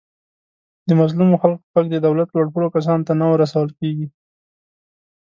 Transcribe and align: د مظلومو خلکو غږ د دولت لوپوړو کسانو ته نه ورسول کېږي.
د 0.87 0.89
مظلومو 1.01 1.35
خلکو 1.41 1.63
غږ 1.73 1.85
د 1.91 1.97
دولت 2.05 2.27
لوپوړو 2.31 2.73
کسانو 2.75 3.05
ته 3.07 3.13
نه 3.21 3.25
ورسول 3.33 3.69
کېږي. 3.79 4.07